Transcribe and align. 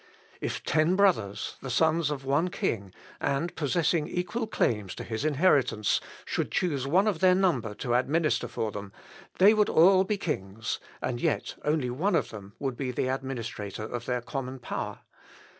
If 0.41 0.63
ten 0.63 0.95
brothers, 0.95 1.57
the 1.61 1.69
sons 1.69 2.09
of 2.09 2.25
one 2.25 2.47
king, 2.49 2.91
and 3.19 3.55
possessing 3.55 4.07
equal 4.07 4.47
claims 4.47 4.95
to 4.95 5.03
his 5.03 5.23
inheritance, 5.23 6.01
should 6.25 6.49
choose 6.51 6.87
one 6.87 7.05
of 7.07 7.19
their 7.19 7.35
number 7.35 7.75
to 7.75 7.93
administer 7.93 8.47
for 8.47 8.71
them, 8.71 8.93
they 9.37 9.53
would 9.53 9.69
all 9.69 10.03
be 10.03 10.17
kings, 10.17 10.79
and 11.03 11.21
yet 11.21 11.53
only 11.63 11.91
one 11.91 12.15
of 12.15 12.31
them 12.31 12.53
would 12.57 12.77
be 12.77 12.89
the 12.89 13.09
administrator 13.09 13.83
of 13.83 14.07
their 14.07 14.21
common 14.21 14.57
power. 14.57 15.01